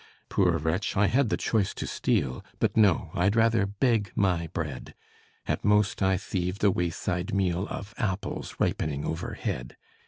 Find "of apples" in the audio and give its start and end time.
7.69-8.55